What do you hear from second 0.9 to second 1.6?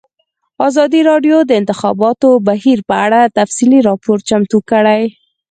راډیو د د